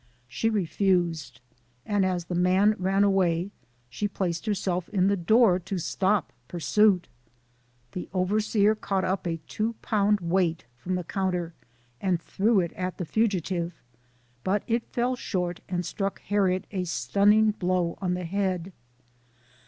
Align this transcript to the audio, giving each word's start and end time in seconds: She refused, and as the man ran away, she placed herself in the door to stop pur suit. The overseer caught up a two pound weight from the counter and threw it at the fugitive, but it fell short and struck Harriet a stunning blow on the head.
She 0.27 0.49
refused, 0.49 1.41
and 1.85 2.03
as 2.03 2.25
the 2.25 2.33
man 2.33 2.73
ran 2.79 3.03
away, 3.03 3.51
she 3.87 4.07
placed 4.07 4.47
herself 4.47 4.89
in 4.89 5.09
the 5.09 5.15
door 5.15 5.59
to 5.59 5.77
stop 5.77 6.33
pur 6.47 6.59
suit. 6.59 7.07
The 7.91 8.09
overseer 8.11 8.73
caught 8.73 9.05
up 9.05 9.27
a 9.27 9.37
two 9.47 9.75
pound 9.83 10.19
weight 10.19 10.65
from 10.75 10.95
the 10.95 11.03
counter 11.03 11.53
and 12.01 12.19
threw 12.19 12.59
it 12.61 12.73
at 12.73 12.97
the 12.97 13.05
fugitive, 13.05 13.73
but 14.43 14.63
it 14.65 14.85
fell 14.87 15.15
short 15.15 15.59
and 15.69 15.85
struck 15.85 16.19
Harriet 16.21 16.65
a 16.71 16.85
stunning 16.85 17.51
blow 17.51 17.99
on 18.01 18.15
the 18.15 18.25
head. 18.25 18.73